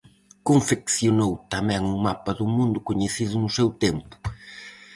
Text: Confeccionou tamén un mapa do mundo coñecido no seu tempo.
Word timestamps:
Confeccionou 0.49 1.31
tamén 1.53 1.81
un 1.91 1.95
mapa 2.07 2.31
do 2.39 2.45
mundo 2.55 2.85
coñecido 2.87 3.33
no 3.43 3.49
seu 3.57 3.69
tempo. 3.85 4.15